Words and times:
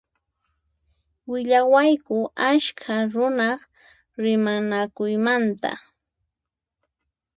Willawayku 1.29 2.17
askha 2.49 2.95
runaq 3.13 3.59
rimanakuymanta. 4.23 5.71